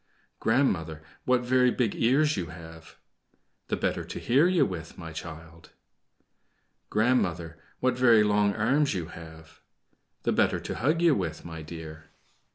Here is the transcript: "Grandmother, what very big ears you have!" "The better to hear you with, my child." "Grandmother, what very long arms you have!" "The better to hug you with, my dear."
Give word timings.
"Grandmother, 0.39 1.03
what 1.25 1.41
very 1.41 1.69
big 1.69 1.93
ears 1.93 2.35
you 2.35 2.47
have!" 2.47 2.97
"The 3.67 3.75
better 3.75 4.03
to 4.03 4.17
hear 4.17 4.47
you 4.47 4.65
with, 4.65 4.97
my 4.97 5.11
child." 5.13 5.73
"Grandmother, 6.89 7.59
what 7.81 7.99
very 7.99 8.23
long 8.23 8.55
arms 8.55 8.95
you 8.95 9.09
have!" 9.09 9.61
"The 10.23 10.31
better 10.31 10.59
to 10.59 10.73
hug 10.73 11.03
you 11.03 11.13
with, 11.13 11.45
my 11.45 11.61
dear." 11.61 12.05